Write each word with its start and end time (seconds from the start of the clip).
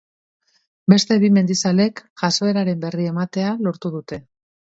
Beste 0.93 1.17
bi 1.23 1.29
mendizalek 1.35 2.01
jazoeraren 2.23 2.81
berri 2.87 3.07
ematen 3.13 3.63
lortu 3.67 3.93
dute. 3.99 4.19